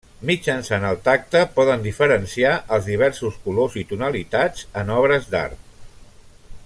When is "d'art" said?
5.35-5.71